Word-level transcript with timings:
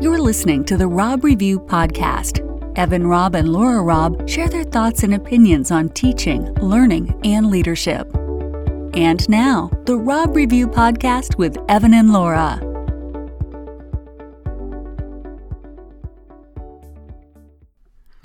You're 0.00 0.20
listening 0.20 0.64
to 0.66 0.76
the 0.76 0.86
Robb 0.86 1.24
Review 1.24 1.58
Podcast. 1.58 2.44
Evan 2.78 3.08
Robb 3.08 3.34
and 3.34 3.48
Laura 3.48 3.82
Robb 3.82 4.28
share 4.28 4.48
their 4.48 4.62
thoughts 4.62 5.02
and 5.02 5.12
opinions 5.12 5.72
on 5.72 5.88
teaching, 5.88 6.54
learning, 6.60 7.18
and 7.24 7.50
leadership. 7.50 8.08
And 8.94 9.28
now, 9.28 9.72
the 9.86 9.96
Robb 9.96 10.36
Review 10.36 10.68
Podcast 10.68 11.36
with 11.36 11.58
Evan 11.68 11.94
and 11.94 12.12
Laura. 12.12 12.67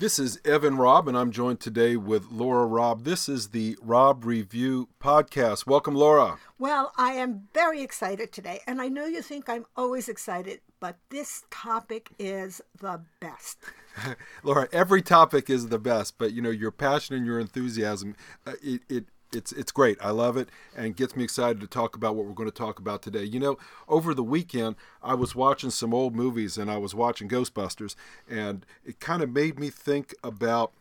This 0.04 0.18
is 0.18 0.38
Evan 0.44 0.76
Robb, 0.76 1.08
and 1.08 1.16
I'm 1.16 1.30
joined 1.30 1.60
today 1.60 1.96
with 1.96 2.26
Laura 2.30 2.66
Robb. 2.66 3.04
This 3.04 3.26
is 3.26 3.48
the 3.48 3.78
Robb 3.80 4.26
Review 4.26 4.90
Podcast. 5.02 5.66
Welcome, 5.66 5.94
Laura. 5.94 6.36
Well, 6.58 6.92
I 6.98 7.12
am 7.12 7.48
very 7.54 7.80
excited 7.80 8.30
today, 8.30 8.60
and 8.66 8.82
I 8.82 8.88
know 8.88 9.06
you 9.06 9.22
think 9.22 9.48
I'm 9.48 9.64
always 9.78 10.10
excited, 10.10 10.60
but 10.78 10.98
this 11.08 11.44
topic 11.50 12.10
is 12.18 12.60
the 12.78 13.00
best. 13.18 13.60
Laura, 14.42 14.68
every 14.72 15.00
topic 15.00 15.48
is 15.48 15.68
the 15.68 15.78
best, 15.78 16.18
but 16.18 16.34
you 16.34 16.42
know 16.42 16.50
your 16.50 16.70
passion 16.70 17.16
and 17.16 17.24
your 17.24 17.40
enthusiasm, 17.40 18.14
uh, 18.46 18.52
it, 18.62 18.82
it 18.90 19.06
it's 19.34 19.52
it's 19.52 19.72
great. 19.72 19.98
I 20.00 20.10
love 20.10 20.36
it 20.36 20.48
and 20.76 20.96
gets 20.96 21.16
me 21.16 21.24
excited 21.24 21.60
to 21.60 21.66
talk 21.66 21.96
about 21.96 22.16
what 22.16 22.26
we're 22.26 22.32
going 22.32 22.50
to 22.50 22.56
talk 22.56 22.78
about 22.78 23.02
today. 23.02 23.24
You 23.24 23.40
know, 23.40 23.58
over 23.88 24.14
the 24.14 24.22
weekend 24.22 24.76
I 25.02 25.14
was 25.14 25.34
watching 25.34 25.70
some 25.70 25.92
old 25.92 26.14
movies 26.14 26.58
and 26.58 26.70
I 26.70 26.76
was 26.76 26.94
watching 26.94 27.28
Ghostbusters 27.28 27.94
and 28.28 28.64
it 28.84 29.00
kind 29.00 29.22
of 29.22 29.30
made 29.30 29.58
me 29.58 29.70
think 29.70 30.14
about 30.22 30.72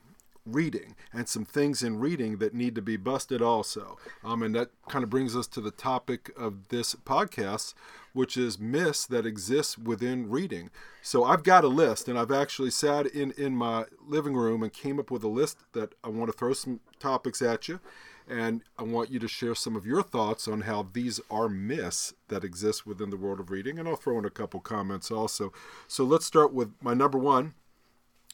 reading 0.45 0.95
and 1.11 1.27
some 1.27 1.45
things 1.45 1.83
in 1.83 1.99
reading 1.99 2.37
that 2.37 2.53
need 2.53 2.75
to 2.75 2.81
be 2.81 2.97
busted 2.97 3.41
also. 3.41 3.97
Um, 4.23 4.43
and 4.43 4.53
that 4.55 4.69
kind 4.89 5.03
of 5.03 5.09
brings 5.09 5.35
us 5.35 5.47
to 5.47 5.61
the 5.61 5.71
topic 5.71 6.31
of 6.37 6.69
this 6.69 6.95
podcast, 6.95 7.73
which 8.13 8.37
is 8.37 8.59
myths 8.59 9.05
that 9.05 9.25
exist 9.25 9.77
within 9.77 10.29
reading. 10.29 10.69
So 11.01 11.23
I've 11.23 11.43
got 11.43 11.63
a 11.63 11.69
list, 11.69 12.07
and 12.07 12.17
I've 12.17 12.31
actually 12.31 12.71
sat 12.71 13.05
in 13.07 13.31
in 13.37 13.55
my 13.55 13.85
living 14.05 14.35
room 14.35 14.63
and 14.63 14.71
came 14.71 14.99
up 14.99 15.11
with 15.11 15.23
a 15.23 15.27
list 15.27 15.57
that 15.73 15.93
I 16.03 16.09
want 16.09 16.31
to 16.31 16.37
throw 16.37 16.53
some 16.53 16.79
topics 16.99 17.41
at 17.41 17.67
you 17.67 17.79
and 18.27 18.61
I 18.77 18.83
want 18.83 19.11
you 19.11 19.19
to 19.19 19.27
share 19.27 19.55
some 19.55 19.75
of 19.75 19.85
your 19.85 20.01
thoughts 20.01 20.47
on 20.47 20.61
how 20.61 20.87
these 20.93 21.19
are 21.29 21.49
myths 21.49 22.13
that 22.29 22.43
exist 22.43 22.85
within 22.85 23.09
the 23.09 23.17
world 23.17 23.39
of 23.39 23.51
reading. 23.51 23.77
And 23.77 23.87
I'll 23.87 23.95
throw 23.95 24.17
in 24.17 24.25
a 24.25 24.29
couple 24.29 24.59
comments 24.59 25.11
also. 25.11 25.51
So 25.87 26.03
let's 26.03 26.25
start 26.25 26.53
with 26.53 26.71
my 26.81 26.93
number 26.93 27.17
one 27.17 27.53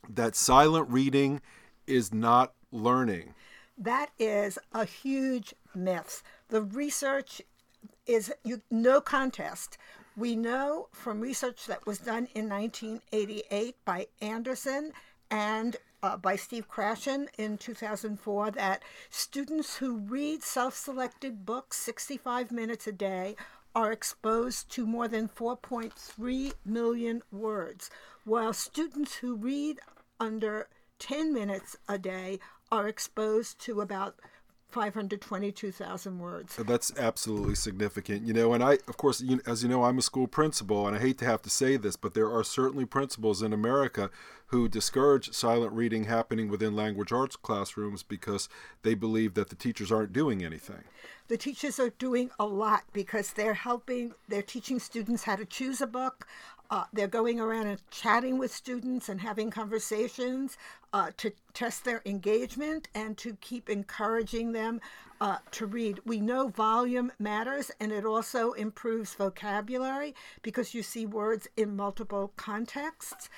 that 0.08 0.36
silent 0.36 0.90
reading 0.90 1.42
is 1.90 2.14
not 2.14 2.54
learning. 2.72 3.34
That 3.78 4.10
is 4.20 4.60
a 4.74 4.86
huge 4.86 5.54
myth. 5.74 6.22
The 6.50 6.62
research 6.62 7.42
is 8.06 8.32
you, 8.44 8.62
no 8.70 9.02
contest. 9.02 9.78
We 10.18 10.36
know 10.36 10.90
from 10.92 11.22
research 11.22 11.66
that 11.68 11.86
was 11.86 12.00
done 12.00 12.28
in 12.36 12.50
1988 12.50 13.76
by 13.86 14.08
Anderson 14.22 14.92
and 15.32 15.78
uh, 16.02 16.18
by 16.18 16.36
Steve 16.36 16.68
Krashen 16.70 17.28
in 17.38 17.58
2004 17.58 18.52
that 18.52 18.84
students 19.10 19.78
who 19.78 19.98
read 19.98 20.44
self 20.44 20.76
selected 20.76 21.46
books 21.46 21.78
65 21.78 22.52
minutes 22.52 22.88
a 22.88 22.92
day 22.92 23.36
are 23.76 23.92
exposed 23.92 24.70
to 24.72 24.86
more 24.86 25.08
than 25.08 25.30
4.3 25.30 26.54
million 26.66 27.22
words, 27.32 27.90
while 28.26 28.52
students 28.54 29.18
who 29.18 29.36
read 29.36 29.80
under 30.20 30.68
10 31.00 31.34
minutes 31.34 31.76
a 31.88 31.98
day 31.98 32.40
are 32.72 32.88
exposed 32.88 33.60
to 33.62 33.82
about 33.82 34.20
522,000 34.70 36.20
words. 36.20 36.56
That's 36.56 36.96
absolutely 36.96 37.56
significant. 37.56 38.28
You 38.28 38.34
know, 38.34 38.54
and 38.54 38.64
I, 38.64 38.74
of 38.88 38.98
course, 38.98 39.20
you, 39.20 39.42
as 39.48 39.64
you 39.64 39.70
know, 39.70 39.84
I'm 39.84 39.98
a 39.98 40.04
school 40.04 40.28
principal, 40.28 40.86
and 40.86 40.96
I 40.96 41.00
hate 41.00 41.18
to 41.20 41.26
have 41.26 41.42
to 41.44 41.50
say 41.50 41.76
this, 41.76 41.96
but 41.96 42.14
there 42.14 42.32
are 42.32 42.44
certainly 42.44 42.86
principals 42.86 43.42
in 43.42 43.52
America 43.52 44.12
who 44.48 44.68
discourage 44.68 45.32
silent 45.34 45.74
reading 45.74 46.04
happening 46.04 46.50
within 46.50 46.76
language 46.76 47.12
arts 47.12 47.36
classrooms 47.36 48.04
because 48.04 48.48
they 48.84 48.94
believe 48.94 49.34
that 49.34 49.50
the 49.50 49.56
teachers 49.56 49.92
aren't 49.92 50.14
doing 50.14 50.44
anything. 50.44 50.84
The 51.28 51.38
teachers 51.38 51.80
are 51.80 51.92
doing 51.92 52.30
a 52.40 52.46
lot 52.46 52.84
because 52.94 53.34
they're 53.34 53.54
helping, 53.56 54.14
they're 54.28 54.42
teaching 54.42 54.80
students 54.80 55.24
how 55.24 55.36
to 55.36 55.46
choose 55.46 55.82
a 55.82 55.88
book. 55.88 56.28
Uh, 56.72 56.84
they're 56.94 57.08
going 57.08 57.40
around 57.40 57.68
and 57.68 57.82
chatting 57.90 58.38
with 58.38 58.54
students 58.54 59.10
and 59.10 59.22
having 59.22 59.50
conversations 59.50 60.58
uh, 60.94 61.10
to 61.18 61.32
test 61.54 61.84
their 61.84 62.02
engagement 62.06 62.88
and 62.94 63.18
to 63.18 63.36
keep 63.42 63.70
encouraging 63.70 64.52
them 64.52 64.80
uh, 65.22 65.38
to 65.52 65.66
read. 65.66 66.00
We 66.06 66.20
know 66.20 66.48
volume 66.48 67.12
matters 67.20 67.72
and 67.80 67.92
it 67.92 68.06
also 68.06 68.54
improves 68.54 69.14
vocabulary 69.14 70.16
because 70.42 70.74
you 70.74 70.84
see 70.84 71.06
words 71.06 71.48
in 71.58 71.76
multiple 71.76 72.32
contexts 72.38 73.30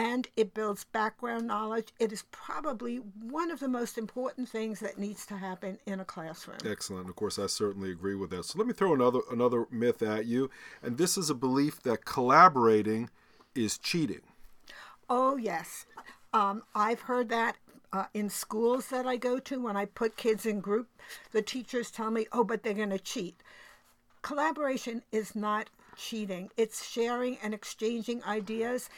and 0.00 0.28
it 0.34 0.54
builds 0.54 0.84
background 0.84 1.46
knowledge. 1.46 1.88
It 1.98 2.10
is 2.10 2.24
probably 2.30 2.96
one 2.96 3.50
of 3.50 3.60
the 3.60 3.68
most 3.68 3.98
important 3.98 4.48
things 4.48 4.80
that 4.80 4.96
needs 4.96 5.26
to 5.26 5.36
happen 5.36 5.78
in 5.84 6.00
a 6.00 6.06
classroom. 6.06 6.56
Excellent. 6.64 7.10
Of 7.10 7.16
course, 7.16 7.38
I 7.38 7.46
certainly 7.46 7.90
agree 7.90 8.14
with 8.14 8.30
that. 8.30 8.46
So 8.46 8.58
let 8.58 8.66
me 8.66 8.72
throw 8.72 8.94
another 8.94 9.20
another 9.30 9.66
myth 9.70 10.00
at 10.00 10.24
you, 10.24 10.48
and 10.82 10.96
this 10.96 11.18
is 11.18 11.28
a 11.28 11.34
belief 11.34 11.82
that 11.82 12.06
collaborating 12.06 13.10
is 13.54 13.76
cheating. 13.76 14.22
Oh 15.10 15.36
yes, 15.36 15.84
um, 16.32 16.62
I've 16.74 17.00
heard 17.02 17.28
that 17.28 17.58
uh, 17.92 18.06
in 18.14 18.30
schools 18.30 18.88
that 18.88 19.06
I 19.06 19.16
go 19.16 19.38
to 19.40 19.60
when 19.60 19.76
I 19.76 19.84
put 19.84 20.16
kids 20.16 20.46
in 20.46 20.60
group. 20.60 20.88
The 21.32 21.42
teachers 21.42 21.90
tell 21.90 22.10
me, 22.10 22.26
"Oh, 22.32 22.44
but 22.44 22.62
they're 22.62 22.72
going 22.72 22.88
to 22.88 22.98
cheat." 22.98 23.36
Collaboration 24.22 25.02
is 25.12 25.36
not 25.36 25.68
cheating. 25.96 26.50
It's 26.56 26.88
sharing 26.88 27.36
and 27.42 27.52
exchanging 27.52 28.24
ideas 28.24 28.88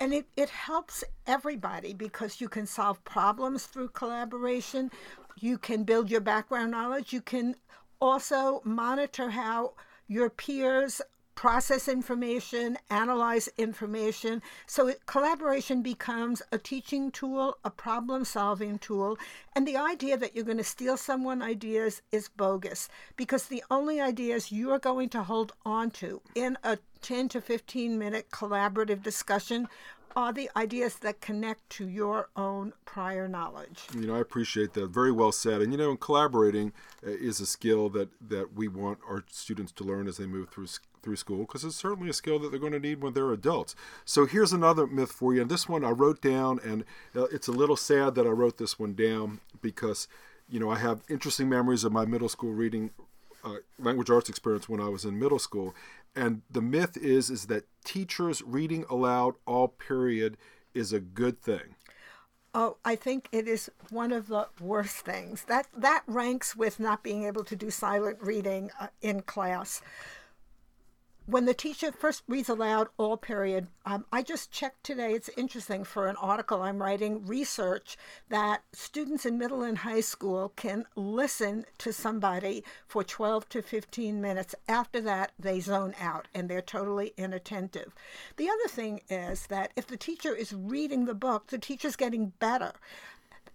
and 0.00 0.12
it, 0.12 0.26
it 0.36 0.50
helps 0.50 1.04
everybody 1.26 1.94
because 1.94 2.40
you 2.40 2.48
can 2.48 2.66
solve 2.66 3.02
problems 3.04 3.64
through 3.64 3.88
collaboration 3.88 4.90
you 5.40 5.58
can 5.58 5.84
build 5.84 6.10
your 6.10 6.20
background 6.20 6.70
knowledge 6.70 7.12
you 7.12 7.20
can 7.20 7.54
also 8.00 8.60
monitor 8.64 9.30
how 9.30 9.72
your 10.06 10.28
peers 10.28 11.00
process 11.34 11.88
information, 11.88 12.78
analyze 12.90 13.48
information. 13.58 14.42
So 14.66 14.88
it, 14.88 15.06
collaboration 15.06 15.82
becomes 15.82 16.42
a 16.52 16.58
teaching 16.58 17.10
tool, 17.10 17.58
a 17.64 17.70
problem 17.70 18.24
solving 18.24 18.78
tool. 18.78 19.18
And 19.54 19.66
the 19.66 19.76
idea 19.76 20.16
that 20.16 20.34
you're 20.34 20.44
going 20.44 20.58
to 20.58 20.64
steal 20.64 20.96
someone's 20.96 21.42
ideas 21.42 22.02
is 22.12 22.28
bogus 22.28 22.88
because 23.16 23.46
the 23.46 23.64
only 23.70 24.00
ideas 24.00 24.52
you 24.52 24.70
are 24.70 24.78
going 24.78 25.08
to 25.10 25.22
hold 25.22 25.52
on 25.64 25.90
to 25.92 26.20
in 26.34 26.56
a 26.62 26.78
10 27.04 27.28
to 27.28 27.40
15 27.40 27.98
minute 27.98 28.30
collaborative 28.30 29.02
discussion 29.02 29.68
are 30.16 30.32
the 30.32 30.48
ideas 30.56 30.96
that 30.96 31.20
connect 31.20 31.68
to 31.68 31.86
your 31.86 32.30
own 32.34 32.72
prior 32.86 33.28
knowledge. 33.28 33.82
You 33.94 34.06
know, 34.06 34.16
I 34.16 34.20
appreciate 34.20 34.72
that. 34.72 34.88
Very 34.88 35.12
well 35.12 35.32
said. 35.32 35.60
And 35.60 35.70
you 35.70 35.76
know, 35.76 35.96
collaborating 35.96 36.72
uh, 37.06 37.10
is 37.10 37.40
a 37.40 37.46
skill 37.46 37.90
that 37.90 38.08
that 38.26 38.54
we 38.54 38.68
want 38.68 39.00
our 39.06 39.22
students 39.28 39.70
to 39.72 39.84
learn 39.84 40.08
as 40.08 40.16
they 40.16 40.24
move 40.24 40.48
through 40.48 40.68
through 41.02 41.16
school 41.16 41.40
because 41.40 41.62
it's 41.62 41.76
certainly 41.76 42.08
a 42.08 42.14
skill 42.14 42.38
that 42.38 42.50
they're 42.50 42.60
going 42.60 42.72
to 42.72 42.80
need 42.80 43.02
when 43.02 43.12
they're 43.12 43.32
adults. 43.32 43.74
So 44.06 44.24
here's 44.24 44.54
another 44.54 44.86
myth 44.86 45.12
for 45.12 45.34
you. 45.34 45.42
And 45.42 45.50
this 45.50 45.68
one 45.68 45.84
I 45.84 45.90
wrote 45.90 46.22
down, 46.22 46.58
and 46.64 46.84
uh, 47.14 47.24
it's 47.24 47.48
a 47.48 47.52
little 47.52 47.76
sad 47.76 48.14
that 48.14 48.26
I 48.26 48.30
wrote 48.30 48.56
this 48.56 48.78
one 48.78 48.94
down 48.94 49.40
because 49.60 50.08
you 50.48 50.58
know 50.58 50.70
I 50.70 50.78
have 50.78 51.02
interesting 51.10 51.50
memories 51.50 51.84
of 51.84 51.92
my 51.92 52.06
middle 52.06 52.30
school 52.30 52.52
reading 52.52 52.92
uh, 53.44 53.56
language 53.78 54.10
arts 54.10 54.28
experience 54.28 54.68
when 54.68 54.80
I 54.80 54.88
was 54.88 55.04
in 55.04 55.18
middle 55.18 55.38
school, 55.38 55.74
and 56.16 56.42
the 56.50 56.62
myth 56.62 56.96
is 56.96 57.30
is 57.30 57.46
that 57.46 57.64
teachers 57.84 58.42
reading 58.42 58.84
aloud 58.88 59.34
all 59.46 59.68
period 59.68 60.36
is 60.72 60.92
a 60.92 61.00
good 61.00 61.40
thing. 61.40 61.76
Oh, 62.56 62.76
I 62.84 62.94
think 62.94 63.28
it 63.32 63.48
is 63.48 63.68
one 63.90 64.12
of 64.12 64.28
the 64.28 64.46
worst 64.60 64.98
things. 64.98 65.44
That 65.44 65.66
that 65.76 66.04
ranks 66.06 66.54
with 66.54 66.78
not 66.78 67.02
being 67.02 67.24
able 67.24 67.44
to 67.44 67.56
do 67.56 67.70
silent 67.70 68.18
reading 68.20 68.70
uh, 68.80 68.88
in 69.00 69.22
class 69.22 69.82
when 71.26 71.46
the 71.46 71.54
teacher 71.54 71.90
first 71.90 72.22
reads 72.28 72.50
aloud 72.50 72.88
all 72.98 73.16
period, 73.16 73.66
um, 73.86 74.04
I 74.12 74.22
just 74.22 74.50
checked 74.50 74.84
today. 74.84 75.12
It's 75.14 75.30
interesting 75.36 75.82
for 75.82 76.06
an 76.06 76.16
article 76.16 76.60
I'm 76.60 76.82
writing, 76.82 77.24
research 77.24 77.96
that 78.28 78.62
students 78.72 79.24
in 79.24 79.38
middle 79.38 79.62
and 79.62 79.78
high 79.78 80.02
school 80.02 80.52
can 80.56 80.84
listen 80.96 81.64
to 81.78 81.92
somebody 81.94 82.62
for 82.86 83.02
12 83.02 83.48
to 83.50 83.62
15 83.62 84.20
minutes. 84.20 84.54
After 84.68 85.00
that, 85.00 85.32
they 85.38 85.60
zone 85.60 85.94
out 85.98 86.28
and 86.34 86.48
they're 86.48 86.60
totally 86.60 87.14
inattentive. 87.16 87.94
The 88.36 88.50
other 88.50 88.68
thing 88.68 89.00
is 89.08 89.46
that 89.46 89.72
if 89.76 89.86
the 89.86 89.96
teacher 89.96 90.34
is 90.34 90.52
reading 90.52 91.06
the 91.06 91.14
book, 91.14 91.46
the 91.46 91.58
teacher's 91.58 91.96
getting 91.96 92.32
better 92.38 92.72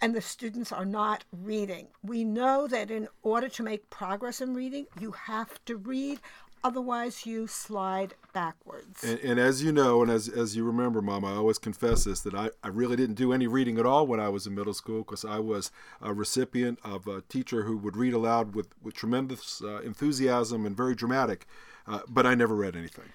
and 0.01 0.15
the 0.15 0.21
students 0.21 0.71
are 0.71 0.85
not 0.85 1.25
reading. 1.31 1.87
We 2.03 2.23
know 2.23 2.67
that 2.67 2.89
in 2.89 3.09
order 3.21 3.49
to 3.49 3.63
make 3.63 3.89
progress 3.89 4.41
in 4.41 4.53
reading, 4.55 4.87
you 4.99 5.11
have 5.11 5.63
to 5.65 5.75
read. 5.75 6.19
Otherwise, 6.63 7.25
you 7.25 7.47
slide 7.47 8.15
backwards. 8.33 9.03
And, 9.03 9.19
and, 9.19 9.39
as 9.39 9.63
you 9.63 9.71
know, 9.71 10.01
and 10.01 10.11
as, 10.11 10.27
as 10.27 10.55
you 10.55 10.65
remember, 10.65 11.01
Mom, 11.01 11.23
I 11.23 11.31
always 11.31 11.57
confess 11.57 12.03
this 12.03 12.19
that 12.21 12.33
I, 12.33 12.49
I 12.63 12.67
really 12.67 12.97
didn't 12.97 13.15
do 13.15 13.31
any 13.31 13.47
reading 13.47 13.77
at 13.79 13.85
all 13.85 14.05
when 14.05 14.19
I 14.19 14.27
was 14.29 14.45
in 14.45 14.55
middle 14.55 14.73
school 14.73 14.99
because 14.99 15.23
I 15.23 15.39
was 15.39 15.71
a 16.01 16.13
recipient 16.13 16.79
of 16.83 17.07
a 17.07 17.21
teacher 17.21 17.63
who 17.63 17.77
would 17.77 17.95
read 17.95 18.13
aloud 18.13 18.55
with, 18.55 18.67
with 18.83 18.93
tremendous 18.93 19.61
uh, 19.63 19.79
enthusiasm 19.81 20.65
and 20.65 20.75
very 20.75 20.95
dramatic, 20.95 21.45
uh, 21.87 22.01
but 22.09 22.25
I 22.25 22.35
never 22.35 22.55
read 22.55 22.75
anything. 22.75 23.05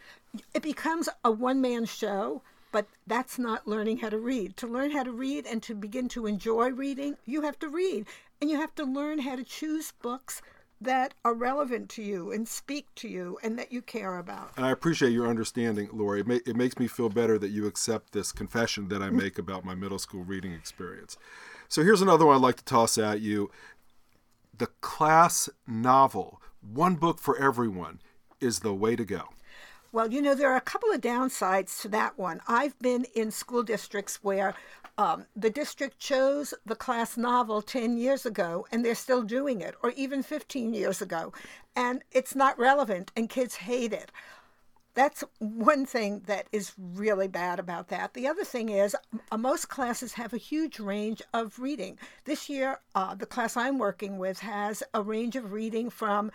it 0.54 0.62
becomes 0.62 1.08
a 1.22 1.30
one 1.30 1.60
man 1.60 1.84
show, 1.84 2.40
but 2.72 2.86
that's 3.06 3.38
not 3.38 3.68
learning 3.68 3.98
how 3.98 4.08
to 4.08 4.18
read. 4.18 4.56
To 4.56 4.66
learn 4.66 4.90
how 4.90 5.02
to 5.02 5.12
read 5.12 5.46
and 5.46 5.62
to 5.64 5.74
begin 5.74 6.08
to 6.08 6.26
enjoy 6.26 6.70
reading, 6.70 7.16
you 7.26 7.42
have 7.42 7.58
to 7.58 7.68
read. 7.68 8.06
And 8.40 8.50
you 8.50 8.56
have 8.56 8.74
to 8.74 8.84
learn 8.84 9.20
how 9.20 9.36
to 9.36 9.44
choose 9.44 9.92
books 10.02 10.42
that 10.80 11.14
are 11.24 11.34
relevant 11.34 11.88
to 11.88 12.02
you 12.02 12.30
and 12.30 12.46
speak 12.46 12.86
to 12.96 13.08
you 13.08 13.38
and 13.42 13.58
that 13.58 13.72
you 13.72 13.80
care 13.80 14.18
about. 14.18 14.52
And 14.56 14.66
I 14.66 14.70
appreciate 14.70 15.12
your 15.12 15.28
understanding, 15.28 15.88
Lori. 15.92 16.20
It, 16.20 16.42
it 16.46 16.56
makes 16.56 16.78
me 16.78 16.86
feel 16.86 17.08
better 17.08 17.38
that 17.38 17.50
you 17.50 17.66
accept 17.66 18.12
this 18.12 18.32
confession 18.32 18.88
that 18.88 19.02
I 19.02 19.10
make 19.10 19.38
about 19.38 19.64
my 19.64 19.74
middle 19.74 19.98
school 19.98 20.24
reading 20.24 20.52
experience. 20.52 21.16
So 21.68 21.82
here's 21.82 22.02
another 22.02 22.26
one 22.26 22.36
I'd 22.36 22.42
like 22.42 22.56
to 22.56 22.64
toss 22.64 22.98
at 22.98 23.20
you. 23.20 23.50
The 24.56 24.68
class 24.80 25.48
novel, 25.66 26.40
one 26.60 26.94
book 26.96 27.18
for 27.18 27.38
everyone, 27.38 28.00
is 28.40 28.60
the 28.60 28.74
way 28.74 28.94
to 28.94 29.04
go. 29.04 29.30
Well, 29.94 30.12
you 30.12 30.20
know, 30.22 30.34
there 30.34 30.50
are 30.50 30.56
a 30.56 30.60
couple 30.60 30.90
of 30.90 31.00
downsides 31.00 31.80
to 31.82 31.88
that 31.90 32.18
one. 32.18 32.40
I've 32.48 32.76
been 32.80 33.06
in 33.14 33.30
school 33.30 33.62
districts 33.62 34.18
where 34.24 34.56
um, 34.98 35.26
the 35.36 35.50
district 35.50 36.00
chose 36.00 36.52
the 36.66 36.74
class 36.74 37.16
novel 37.16 37.62
10 37.62 37.96
years 37.96 38.26
ago 38.26 38.66
and 38.72 38.84
they're 38.84 38.96
still 38.96 39.22
doing 39.22 39.60
it, 39.60 39.76
or 39.84 39.92
even 39.92 40.24
15 40.24 40.74
years 40.74 41.00
ago, 41.00 41.32
and 41.76 42.02
it's 42.10 42.34
not 42.34 42.58
relevant 42.58 43.12
and 43.14 43.30
kids 43.30 43.54
hate 43.54 43.92
it. 43.92 44.10
That's 44.94 45.22
one 45.38 45.86
thing 45.86 46.22
that 46.26 46.48
is 46.50 46.72
really 46.76 47.28
bad 47.28 47.60
about 47.60 47.86
that. 47.88 48.14
The 48.14 48.26
other 48.26 48.44
thing 48.44 48.70
is, 48.70 48.96
uh, 49.30 49.36
most 49.36 49.68
classes 49.68 50.14
have 50.14 50.32
a 50.32 50.38
huge 50.38 50.80
range 50.80 51.22
of 51.32 51.60
reading. 51.60 51.98
This 52.24 52.48
year, 52.48 52.80
uh, 52.96 53.14
the 53.14 53.26
class 53.26 53.56
I'm 53.56 53.78
working 53.78 54.18
with 54.18 54.40
has 54.40 54.82
a 54.92 55.02
range 55.02 55.36
of 55.36 55.52
reading 55.52 55.88
from 55.88 56.32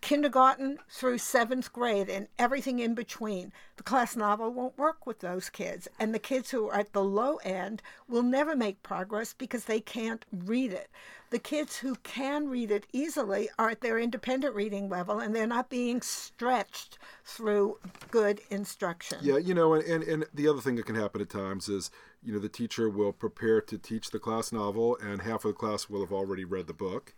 kindergarten 0.00 0.78
through 0.88 1.18
seventh 1.18 1.72
grade 1.72 2.08
and 2.08 2.28
everything 2.38 2.78
in 2.78 2.94
between. 2.94 3.52
The 3.76 3.82
class 3.82 4.16
novel 4.16 4.52
won't 4.52 4.78
work 4.78 5.06
with 5.06 5.20
those 5.20 5.50
kids. 5.50 5.88
And 5.98 6.14
the 6.14 6.18
kids 6.18 6.50
who 6.50 6.68
are 6.68 6.80
at 6.80 6.92
the 6.92 7.04
low 7.04 7.36
end 7.36 7.82
will 8.08 8.22
never 8.22 8.56
make 8.56 8.82
progress 8.82 9.32
because 9.32 9.64
they 9.64 9.80
can't 9.80 10.24
read 10.32 10.72
it. 10.72 10.90
The 11.30 11.38
kids 11.38 11.76
who 11.76 11.94
can 12.02 12.48
read 12.48 12.72
it 12.72 12.86
easily 12.92 13.48
are 13.58 13.70
at 13.70 13.82
their 13.82 13.98
independent 13.98 14.54
reading 14.54 14.88
level 14.88 15.20
and 15.20 15.34
they're 15.34 15.46
not 15.46 15.70
being 15.70 16.02
stretched 16.02 16.98
through 17.24 17.78
good 18.10 18.40
instruction. 18.50 19.18
Yeah, 19.22 19.38
you 19.38 19.54
know, 19.54 19.74
and, 19.74 19.84
and, 19.84 20.02
and 20.02 20.26
the 20.34 20.48
other 20.48 20.60
thing 20.60 20.74
that 20.76 20.86
can 20.86 20.96
happen 20.96 21.20
at 21.20 21.30
times 21.30 21.68
is, 21.68 21.90
you 22.22 22.32
know, 22.32 22.40
the 22.40 22.48
teacher 22.48 22.90
will 22.90 23.12
prepare 23.12 23.60
to 23.60 23.78
teach 23.78 24.10
the 24.10 24.18
class 24.18 24.50
novel 24.50 24.98
and 25.00 25.22
half 25.22 25.44
of 25.44 25.50
the 25.50 25.58
class 25.58 25.88
will 25.88 26.00
have 26.00 26.12
already 26.12 26.44
read 26.44 26.66
the 26.66 26.74
book 26.74 27.14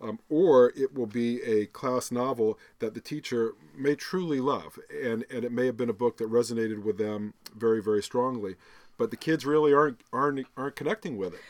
um, 0.00 0.18
or 0.28 0.72
it 0.76 0.94
will 0.94 1.06
be 1.06 1.42
a 1.42 1.66
class 1.66 2.10
novel 2.10 2.58
that 2.78 2.94
the 2.94 3.00
teacher 3.00 3.54
may 3.76 3.94
truly 3.94 4.40
love, 4.40 4.78
and, 4.90 5.24
and 5.30 5.44
it 5.44 5.52
may 5.52 5.66
have 5.66 5.76
been 5.76 5.90
a 5.90 5.94
book 5.94 6.16
that 6.18 6.30
resonated 6.30 6.82
with 6.82 6.98
them 6.98 7.34
very, 7.54 7.82
very 7.82 8.02
strongly, 8.02 8.56
but 8.98 9.10
the 9.10 9.16
kids 9.16 9.44
really 9.44 9.72
aren't 9.72 10.00
aren't 10.12 10.46
aren't 10.56 10.76
connecting 10.76 11.16
with 11.16 11.34
it. 11.34 11.40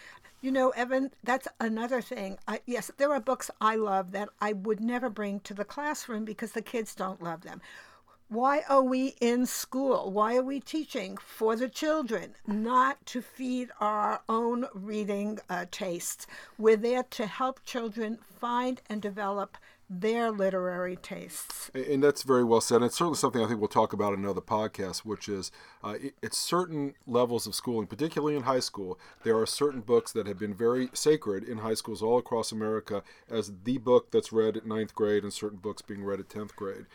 You 0.43 0.53
know, 0.53 0.71
Evan, 0.71 1.11
that's 1.25 1.49
another 1.61 2.01
thing. 2.01 2.39
Yes, 2.67 2.91
there 2.99 3.11
are 3.13 3.21
books 3.21 3.51
I 3.61 3.77
love 3.77 4.13
that 4.13 4.29
I 4.41 4.53
would 4.53 4.81
never 4.81 5.09
bring 5.09 5.41
to 5.41 5.55
the 5.55 5.65
classroom 5.65 6.25
because 6.25 6.53
the 6.53 6.63
kids 6.63 6.95
don't 6.95 7.23
love 7.23 7.43
them. 7.43 7.61
Why 8.28 8.64
are 8.69 8.82
we 8.82 9.14
in 9.20 9.46
school? 9.46 10.11
Why 10.11 10.37
are 10.37 10.43
we 10.43 10.58
teaching 10.58 11.17
for 11.17 11.55
the 11.55 11.69
children? 11.69 12.34
Not 12.44 13.05
to 13.06 13.23
feed 13.23 13.70
our 13.81 14.20
own 14.28 14.67
reading 14.75 15.38
uh, 15.49 15.67
tastes. 15.70 16.26
We're 16.58 16.76
there 16.76 17.05
to 17.05 17.26
help 17.26 17.62
children 17.64 18.19
find 18.40 18.82
and 18.90 19.00
develop 19.00 19.56
their 19.88 20.32
literary 20.32 20.96
tastes. 20.96 21.70
And 21.73 22.02
that's 22.02 22.25
very 22.25 22.43
well 22.43 22.61
said. 22.61 22.76
And 22.76 22.87
it's 22.87 22.99
certainly 22.99 23.17
something 23.17 23.40
I 23.40 23.46
think 23.46 23.61
we'll 23.61 23.69
talk 23.69 23.93
about 23.93 24.12
in 24.12 24.25
another 24.25 24.40
podcast, 24.40 25.05
which 25.05 25.28
is 25.28 25.52
uh, 25.84 25.94
at 26.20 26.34
certain 26.34 26.94
levels 27.06 27.46
of 27.46 27.55
schooling, 27.55 27.87
particularly 27.87 28.34
in 28.34 28.43
high 28.43 28.58
school, 28.58 28.99
there 29.23 29.38
are 29.38 29.46
certain 29.46 29.82
books 29.82 30.11
that 30.11 30.26
have 30.26 30.40
been 30.40 30.55
very 30.55 30.88
sacred 30.93 31.44
in 31.44 31.58
high 31.58 31.75
schools 31.75 32.02
all 32.02 32.19
across 32.19 32.50
America 32.50 33.05
as 33.31 33.52
the 33.62 33.78
book 33.78 34.11
that's 34.11 34.32
read 34.32 34.56
at 34.56 34.67
ninth 34.67 34.96
grade 34.96 35.23
and 35.23 35.32
certain 35.32 35.58
books 35.58 35.82
being 35.82 36.02
read 36.02 36.19
at 36.19 36.28
10th 36.28 36.56
grade. 36.56 36.87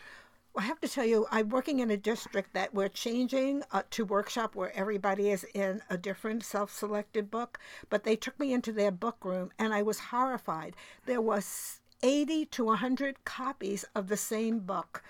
I 0.54 0.62
have 0.62 0.80
to 0.80 0.88
tell 0.88 1.06
you, 1.06 1.26
I'm 1.30 1.48
working 1.48 1.78
in 1.78 1.90
a 1.90 1.96
district 1.96 2.52
that 2.52 2.74
we're 2.74 2.88
changing 2.88 3.62
uh, 3.72 3.82
to 3.90 4.04
workshop 4.04 4.54
where 4.54 4.74
everybody 4.76 5.30
is 5.30 5.46
in 5.54 5.80
a 5.88 5.96
different 5.96 6.44
self-selected 6.44 7.30
book. 7.30 7.58
But 7.88 8.04
they 8.04 8.16
took 8.16 8.38
me 8.38 8.52
into 8.52 8.70
their 8.70 8.90
book 8.90 9.24
room, 9.24 9.50
and 9.58 9.72
I 9.72 9.80
was 9.82 9.98
horrified. 9.98 10.76
There 11.06 11.22
was 11.22 11.80
80 12.02 12.46
to 12.46 12.64
100 12.64 13.24
copies 13.24 13.84
of 13.94 14.08
the 14.08 14.16
same 14.16 14.58
book 14.58 15.02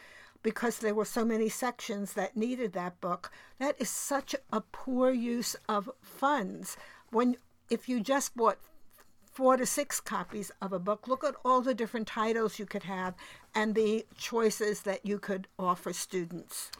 because 0.44 0.78
there 0.78 0.94
were 0.94 1.04
so 1.04 1.24
many 1.24 1.48
sections 1.48 2.12
that 2.12 2.36
needed 2.36 2.72
that 2.72 3.00
book. 3.00 3.32
That 3.58 3.74
is 3.80 3.90
such 3.90 4.36
a 4.52 4.60
poor 4.60 5.10
use 5.10 5.56
of 5.68 5.90
funds. 6.00 6.76
When 7.10 7.36
if 7.68 7.88
you 7.88 8.00
just 8.00 8.36
bought 8.36 8.58
four 9.32 9.56
to 9.56 9.64
six 9.66 10.00
copies 10.00 10.50
of 10.60 10.72
a 10.72 10.78
book. 10.78 11.08
Look 11.08 11.24
at 11.24 11.34
all 11.44 11.62
the 11.62 11.74
different 11.74 12.06
titles 12.06 12.58
you 12.58 12.66
could 12.66 12.84
have 12.84 13.14
and 13.54 13.74
the 13.74 14.04
choices 14.16 14.82
that 14.82 15.04
you 15.06 15.18
could 15.18 15.48
offer 15.58 15.92
students. 15.92 16.70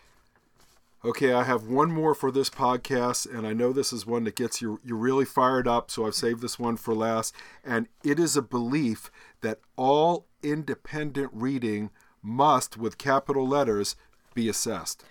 Okay, 1.04 1.32
I 1.32 1.42
have 1.42 1.64
one 1.64 1.90
more 1.90 2.14
for 2.14 2.30
this 2.30 2.48
podcast, 2.48 3.26
and 3.26 3.44
I 3.44 3.52
know 3.52 3.72
this 3.72 3.92
is 3.92 4.06
one 4.06 4.22
that 4.22 4.36
gets 4.36 4.62
you 4.62 4.78
you 4.84 4.94
really 4.94 5.24
fired 5.24 5.66
up, 5.66 5.90
so 5.90 6.06
I've 6.06 6.14
saved 6.14 6.40
this 6.40 6.60
one 6.60 6.76
for 6.76 6.94
last. 6.94 7.34
And 7.64 7.88
it 8.04 8.20
is 8.20 8.36
a 8.36 8.42
belief 8.42 9.10
that 9.40 9.58
all 9.76 10.26
independent 10.44 11.30
reading 11.32 11.90
must, 12.22 12.76
with 12.76 12.98
capital 12.98 13.48
letters, 13.48 13.96
be 14.32 14.48
assessed. 14.48 15.02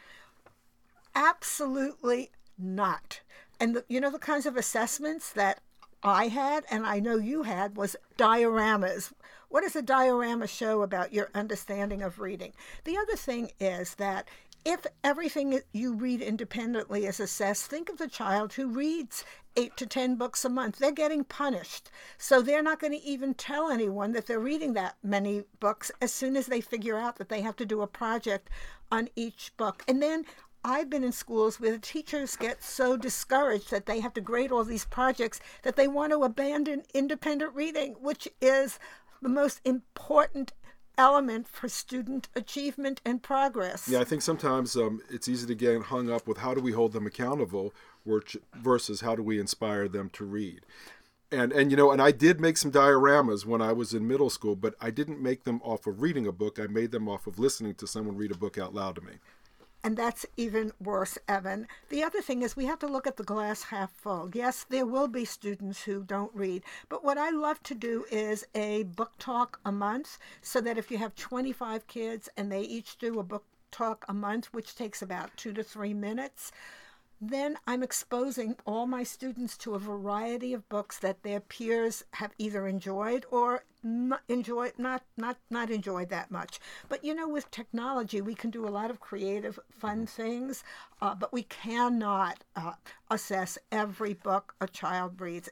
Absolutely 1.14 2.32
not. 2.58 3.20
And 3.60 3.76
the, 3.76 3.84
you 3.90 4.00
know 4.00 4.12
the 4.12 4.18
kinds 4.18 4.46
of 4.46 4.56
assessments 4.56 5.34
that 5.34 5.60
I 6.04 6.28
had, 6.28 6.66
and 6.72 6.86
I 6.86 7.00
know 7.00 7.18
you 7.18 7.44
had, 7.44 7.78
was 7.78 7.96
dioramas. 8.18 9.12
What 9.50 9.62
does 9.62 9.76
a 9.76 9.82
diorama 9.82 10.48
show 10.48 10.82
about 10.82 11.14
your 11.14 11.30
understanding 11.36 12.02
of 12.02 12.20
reading? 12.20 12.54
The 12.86 12.98
other 12.98 13.16
thing 13.16 13.52
is 13.60 13.96
that 13.96 14.28
if 14.64 14.86
everything 15.04 15.60
you 15.74 15.96
read 15.96 16.22
independently 16.22 17.06
is 17.06 17.20
assessed, 17.20 17.66
think 17.66 17.90
of 17.90 17.98
the 17.98 18.08
child 18.08 18.54
who 18.54 18.68
reads 18.68 19.26
eight 19.58 19.76
to 19.78 19.86
ten 19.86 20.16
books 20.16 20.46
a 20.46 20.50
month. 20.50 20.78
They're 20.78 20.92
getting 20.92 21.24
punished. 21.24 21.90
So 22.18 22.42
they're 22.42 22.64
not 22.64 22.80
going 22.80 22.94
to 22.94 23.04
even 23.04 23.34
tell 23.34 23.70
anyone 23.70 24.14
that 24.14 24.28
they're 24.28 24.40
reading 24.40 24.74
that 24.74 24.98
many 25.04 25.44
books 25.60 25.92
as 26.00 26.14
soon 26.14 26.38
as 26.38 26.46
they 26.46 26.62
figure 26.62 26.98
out 26.98 27.18
that 27.18 27.30
they 27.30 27.42
have 27.42 27.56
to 27.58 27.66
do 27.66 27.82
a 27.82 27.88
project 27.88 28.50
on 28.92 29.10
each 29.16 29.52
book. 29.58 29.84
And 29.88 30.02
then 30.02 30.26
I've 30.64 30.90
been 30.90 31.04
in 31.04 31.12
schools 31.12 31.60
where 31.60 31.72
the 31.72 31.80
teachers 31.80 32.36
get 32.36 32.64
so 32.64 32.96
discouraged 32.96 33.72
that 33.72 33.86
they 33.86 34.00
have 34.00 34.14
to 34.14 34.22
grade 34.22 34.52
all 34.52 34.64
these 34.64 34.86
projects 34.86 35.40
that 35.64 35.76
they 35.76 35.88
want 35.88 36.12
to 36.12 36.24
abandon 36.24 36.84
independent 36.94 37.56
reading, 37.56 37.96
which 38.00 38.28
is 38.42 38.78
the 39.22 39.30
most 39.30 39.60
important 39.66 40.54
element 40.98 41.48
for 41.48 41.68
student 41.68 42.30
achievement 42.36 43.02
and 43.06 43.24
progress. 43.24 43.88
Yeah, 43.88 44.02
I 44.02 44.04
think 44.04 44.22
sometimes 44.22 44.76
um, 44.76 45.02
it's 45.10 45.28
easy 45.28 45.48
to 45.48 45.56
get 45.56 45.82
hung 45.84 46.12
up 46.12 46.28
with 46.28 46.38
how 46.38 46.54
do 46.54 46.62
we 46.62 46.74
hold 46.74 46.94
them 46.94 47.08
accountable 47.08 47.74
versus 48.56 49.02
how 49.02 49.16
do 49.16 49.24
we 49.24 49.40
inspire 49.40 49.88
them 49.88 50.10
to 50.12 50.26
read. 50.26 50.62
And 51.32 51.54
and 51.54 51.72
you 51.72 51.78
know, 51.78 51.92
and 51.92 52.02
I 52.02 52.12
did 52.12 52.42
make 52.42 52.58
some 52.58 52.74
dioramas 52.74 53.46
when 53.46 53.62
I 53.62 53.72
was 53.72 53.94
in 53.94 54.06
middle 54.06 54.30
school, 54.30 54.56
but 54.56 54.76
I 54.82 54.92
didn't 54.92 55.22
make 55.22 55.46
them 55.46 55.62
off 55.64 55.88
of 55.88 56.02
reading 56.02 56.28
a 56.28 56.32
book. 56.34 56.60
I 56.60 56.68
made 56.68 56.92
them 56.92 57.08
off 57.08 57.26
of 57.26 57.40
listening 57.40 57.74
to 57.76 57.88
someone 57.88 58.18
read 58.18 58.32
a 58.32 58.38
book 58.38 58.58
out 58.58 58.76
loud 58.76 58.96
to 58.96 59.02
me. 59.02 59.14
And 59.84 59.98
that's 59.98 60.26
even 60.38 60.72
worse, 60.80 61.18
Evan. 61.28 61.68
The 61.90 62.04
other 62.04 62.22
thing 62.22 62.44
is 62.44 62.56
we 62.56 62.66
have 62.66 62.80
to 62.80 62.88
look 62.88 63.08
at 63.08 63.18
the 63.18 63.24
glass 63.24 63.64
half 63.64 63.92
full. 63.92 64.30
Yes, 64.34 64.64
there 64.70 64.86
will 64.86 65.08
be 65.08 65.26
students 65.26 65.84
who 65.84 66.04
don't 66.04 66.34
read, 66.36 66.64
but 66.88 67.04
what 67.04 67.18
I 67.18 67.32
love 67.32 67.64
to 67.64 67.74
do 67.76 68.06
is 68.12 68.46
a 68.54 68.84
book 68.84 69.14
talk 69.18 69.60
a 69.66 69.72
month 69.72 70.20
so 70.42 70.62
that 70.62 70.78
if 70.78 70.92
you 70.92 71.00
have 71.00 71.16
25 71.16 71.88
kids 71.88 72.30
and 72.38 72.52
they 72.52 72.62
each 72.62 72.98
do 73.00 73.20
a 73.20 73.24
book 73.24 73.44
talk 73.72 74.06
a 74.08 74.14
month, 74.14 74.54
which 74.54 74.76
takes 74.76 75.02
about 75.02 75.36
two 75.36 75.54
to 75.54 75.64
three 75.64 75.94
minutes, 75.94 76.52
then 77.24 77.56
I'm 77.68 77.84
exposing 77.84 78.56
all 78.66 78.88
my 78.88 79.04
students 79.04 79.56
to 79.58 79.76
a 79.76 79.80
variety 79.80 80.54
of 80.54 80.68
books 80.70 80.98
that 81.00 81.22
their 81.22 81.40
peers 81.40 82.04
have 82.14 82.34
either 82.40 82.68
enjoyed 82.68 83.28
or 83.30 83.64
not 83.84 84.22
enjoyed 84.28 84.74
not 84.80 85.04
not 85.18 85.38
not 85.52 85.70
enjoyed 85.70 86.10
that 86.10 86.32
much. 86.32 86.60
But 86.90 87.06
you 87.06 87.14
know, 87.14 87.30
with 87.30 87.52
technology, 87.52 88.22
we 88.22 88.34
can 88.34 88.50
do 88.50 88.68
a 88.68 88.70
lot 88.70 88.90
of 88.90 89.00
creative, 89.00 89.60
fun 89.70 90.08
things, 90.08 90.64
uh, 91.00 91.14
but 91.14 91.32
we 91.32 91.44
cannot 91.44 92.44
uh, 92.56 92.74
assess 93.12 93.60
every 93.72 94.14
book 94.16 94.56
a 94.60 94.68
child 94.68 95.22
reads. 95.22 95.50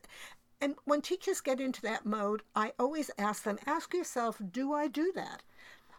And 0.59 0.75
when 0.85 1.01
teachers 1.01 1.39
get 1.39 1.61
into 1.61 1.83
that 1.83 2.05
mode, 2.05 2.41
I 2.55 2.73
always 2.79 3.11
ask 3.17 3.43
them, 3.43 3.59
ask 3.67 3.93
yourself, 3.93 4.41
do 4.51 4.73
I 4.73 4.88
do 4.88 5.11
that? 5.15 5.43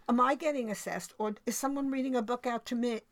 Am 0.09 0.21
I 0.21 0.35
getting 0.35 0.69
assessed, 0.71 1.15
or 1.19 1.37
is 1.47 1.57
someone 1.57 1.93
reading 1.93 2.17
a 2.17 2.23
book 2.23 2.45
out 2.45 2.67
to 2.67 2.75
me 2.75 3.03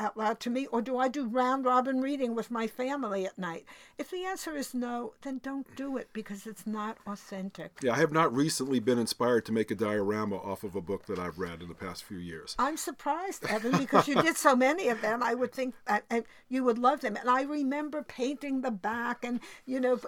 out 0.00 0.16
loud 0.16 0.40
to 0.40 0.50
me, 0.50 0.66
or 0.66 0.82
do 0.82 0.98
I 0.98 1.08
do 1.08 1.26
round 1.26 1.64
robin 1.64 2.00
reading 2.00 2.34
with 2.34 2.50
my 2.50 2.66
family 2.66 3.26
at 3.26 3.38
night? 3.38 3.64
If 3.98 4.10
the 4.10 4.24
answer 4.24 4.56
is 4.56 4.74
no, 4.74 5.14
then 5.22 5.40
don't 5.42 5.74
do 5.76 5.96
it 5.96 6.08
because 6.12 6.46
it's 6.46 6.66
not 6.66 6.98
authentic. 7.06 7.72
Yeah, 7.82 7.94
I 7.94 7.98
have 7.98 8.12
not 8.12 8.34
recently 8.34 8.80
been 8.80 8.98
inspired 8.98 9.44
to 9.46 9.52
make 9.52 9.70
a 9.70 9.74
diorama 9.74 10.36
off 10.36 10.64
of 10.64 10.74
a 10.76 10.80
book 10.80 11.06
that 11.06 11.18
I've 11.18 11.38
read 11.38 11.62
in 11.62 11.68
the 11.68 11.74
past 11.74 12.04
few 12.04 12.18
years. 12.18 12.54
I'm 12.58 12.76
surprised, 12.76 13.44
Evan, 13.46 13.76
because 13.76 14.06
you 14.08 14.20
did 14.22 14.36
so 14.36 14.54
many 14.54 14.88
of 14.88 15.00
them. 15.00 15.22
I 15.22 15.34
would 15.34 15.52
think 15.52 15.74
that 15.86 16.04
and 16.10 16.24
you 16.48 16.64
would 16.64 16.78
love 16.78 17.00
them. 17.00 17.16
And 17.16 17.28
I 17.28 17.42
remember 17.42 18.02
painting 18.02 18.60
the 18.60 18.70
back 18.70 19.24
and 19.24 19.40
you 19.66 19.80
know 19.80 20.00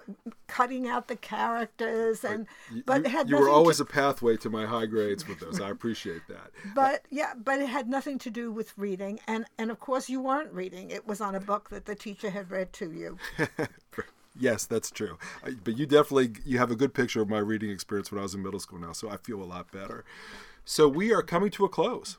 cutting 0.46 0.88
out 0.88 1.08
the 1.08 1.16
characters 1.16 2.24
and 2.24 2.46
but, 2.86 3.10
you, 3.10 3.24
you 3.26 3.36
were 3.36 3.48
always 3.48 3.78
to, 3.78 3.82
a 3.84 3.86
pathway 3.86 4.36
to 4.38 4.50
my 4.50 4.66
high 4.66 4.86
grades 4.86 5.26
with 5.26 5.40
those. 5.40 5.60
I 5.60 5.70
appreciate 5.70 6.22
that. 6.28 6.50
But 6.74 7.04
yeah, 7.10 7.32
but 7.36 7.60
it 7.60 7.68
had 7.68 7.88
nothing 7.88 8.18
to 8.20 8.30
do 8.30 8.52
with 8.52 8.76
reading, 8.76 9.18
and 9.26 9.44
and 9.58 9.70
of 9.70 9.79
course 9.80 10.08
you 10.08 10.20
weren't 10.20 10.52
reading. 10.52 10.90
It 10.90 11.06
was 11.06 11.20
on 11.20 11.34
a 11.34 11.40
book 11.40 11.70
that 11.70 11.86
the 11.86 11.94
teacher 11.94 12.30
had 12.30 12.50
read 12.50 12.72
to 12.74 12.92
you. 12.92 13.18
yes, 14.38 14.66
that's 14.66 14.90
true. 14.90 15.18
But 15.64 15.76
you 15.76 15.86
definitely 15.86 16.32
you 16.44 16.58
have 16.58 16.70
a 16.70 16.76
good 16.76 16.94
picture 16.94 17.20
of 17.22 17.28
my 17.28 17.38
reading 17.38 17.70
experience 17.70 18.10
when 18.10 18.18
I 18.18 18.22
was 18.22 18.34
in 18.34 18.42
middle 18.42 18.60
school 18.60 18.78
now, 18.78 18.92
so 18.92 19.08
I 19.08 19.16
feel 19.16 19.42
a 19.42 19.44
lot 19.44 19.72
better. 19.72 20.04
So 20.64 20.88
we 20.88 21.12
are 21.12 21.22
coming 21.22 21.50
to 21.52 21.64
a 21.64 21.68
close 21.68 22.18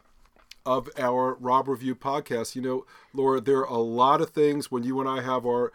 of 0.66 0.90
our 0.98 1.36
Robb 1.36 1.68
Review 1.68 1.96
podcast. 1.96 2.56
You 2.56 2.62
know, 2.62 2.86
Laura, 3.14 3.42
there 3.42 3.60
are 3.60 3.66
a 3.66 3.78
lot 3.78 4.22
of 4.22 4.30
things 4.30 4.72
when 4.72 4.84
you 4.84 5.00
and 5.00 5.10
I 5.10 5.22
have 5.22 5.46
our 5.46 5.72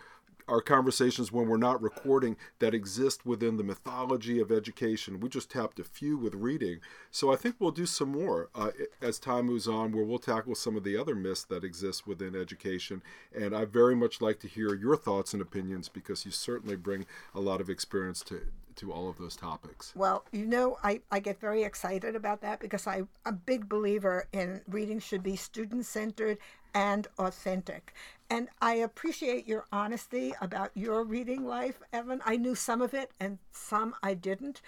our 0.49 0.61
conversations 0.61 1.33
when 1.33 1.49
we're 1.49 1.57
not 1.57 1.83
recording 1.83 2.37
that 2.59 2.75
exist 2.75 3.27
within 3.27 3.57
the 3.57 3.65
mythology 3.65 4.41
of 4.41 4.53
education. 4.53 5.21
We 5.21 5.29
just 5.29 5.51
tapped 5.51 5.79
a 5.81 5.85
few 5.85 6.17
with 6.17 6.35
reading. 6.35 6.81
So 7.11 7.33
I 7.33 7.37
think 7.37 7.57
we'll 7.59 7.71
do 7.73 7.87
some 7.87 8.11
more 8.11 8.49
uh, 8.55 8.71
as 9.03 9.19
time 9.19 9.47
moves 9.47 9.67
on 9.67 9.93
where 9.93 10.05
we'll 10.05 10.19
tackle 10.19 10.55
some 10.55 10.77
of 10.77 10.85
the 10.85 10.97
other 10.97 11.15
myths 11.15 11.45
that 11.45 11.65
exist 11.65 12.07
within 12.07 12.37
education. 12.37 13.03
And 13.35 13.55
I 13.57 13.65
very 13.65 13.97
much 13.97 14.21
like 14.21 14.39
to 14.41 14.49
hear 14.49 14.75
your 14.75 14.97
thoughts 14.97 15.33
and 15.33 15.43
opinions 15.43 15.89
because 15.89 16.25
you 16.25 16.31
certainly 16.31 16.77
bring 16.77 17.07
a 17.35 17.41
lot 17.41 17.61
of 17.61 17.69
experience 17.69 18.23
to, 18.25 18.43
to 18.77 18.93
all 18.93 19.09
of 19.09 19.19
those 19.19 19.37
topics. 19.37 19.93
Well, 19.97 20.25
you 20.33 20.47
know, 20.47 20.79
I, 20.85 21.01
I 21.11 21.19
get 21.19 21.41
very 21.41 21.65
excited 21.65 22.15
about 22.15 22.41
that 22.43 22.61
because 22.61 22.87
I'm 22.87 23.09
a 23.25 23.33
big 23.33 23.69
believer 23.69 24.27
in 24.33 24.61
reading 24.69 25.01
should 25.01 25.23
be 25.23 25.37
student 25.37 25.87
centered 25.87 26.39
and 26.77 27.09
authentic. 27.19 27.95
And 28.29 28.49
I 28.61 28.75
appreciate 28.75 29.49
your 29.49 29.65
honesty 29.73 30.35
about 30.43 30.73
your 30.75 31.05
reading 31.05 31.47
life, 31.47 31.81
Evan. 31.91 32.21
I 32.27 32.37
knew 32.37 32.55
some 32.55 32.83
of 32.83 32.93
it 32.93 33.13
and 33.19 33.39
some 33.51 33.95
I 34.03 34.13
didn't. 34.13 34.61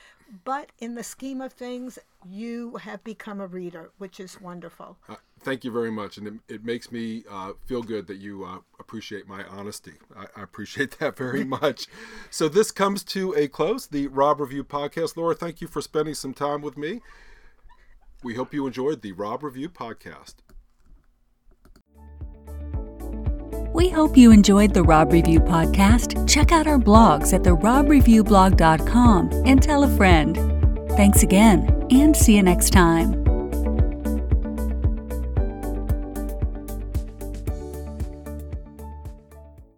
But 0.45 0.71
in 0.79 0.95
the 0.95 1.03
scheme 1.03 1.43
of 1.43 1.53
things, 1.53 1.99
you 2.27 2.77
have 2.77 3.05
become 3.05 3.41
a 3.41 3.47
reader, 3.47 3.91
which 3.99 4.21
is 4.21 4.41
wonderful. 4.41 4.97
Uh, 5.09 5.17
thank 5.41 5.65
you 5.65 5.71
very 5.71 5.91
much. 5.91 6.17
And 6.17 6.27
it, 6.27 6.55
it 6.55 6.65
makes 6.65 6.91
me 6.91 7.25
uh, 7.31 7.53
feel 7.67 7.83
good 7.83 8.07
that 8.07 8.19
you 8.19 8.45
uh, 8.45 8.59
appreciate 8.81 9.29
my 9.29 9.45
honesty. 9.45 9.95
I, 10.17 10.27
I 10.37 10.43
appreciate 10.43 10.93
that 11.01 11.17
very 11.17 11.45
much. 11.45 11.89
so 12.31 12.49
this 12.49 12.71
comes 12.71 13.05
to 13.05 13.35
a 13.37 13.49
close, 13.49 13.87
the 13.87 14.07
Robb 14.07 14.41
Review 14.41 14.65
podcast. 14.65 15.17
Laura, 15.17 15.35
thank 15.35 15.61
you 15.61 15.67
for 15.67 15.83
spending 15.83 16.15
some 16.15 16.33
time 16.33 16.63
with 16.63 16.79
me. 16.79 17.03
We 18.23 18.35
hope 18.35 18.55
you 18.55 18.67
enjoyed 18.67 19.03
the 19.03 19.13
Robb 19.13 19.43
Review 19.43 19.69
podcast. 19.69 20.37
We 23.79 23.89
hope 23.89 24.17
you 24.17 24.33
enjoyed 24.33 24.75
the 24.75 24.83
Robb 24.83 25.13
Review 25.13 25.39
podcast. 25.39 26.29
Check 26.29 26.51
out 26.51 26.67
our 26.67 26.81
blogs 26.81 27.33
at 27.33 27.43
therobreviewblog.com 27.43 29.31
and 29.47 29.63
tell 29.63 29.85
a 29.85 29.97
friend. 29.97 30.37
Thanks 30.97 31.23
again, 31.23 31.87
and 31.89 32.17
see 32.17 32.35
you 32.35 32.43
next 32.43 32.71
time. 32.71 33.18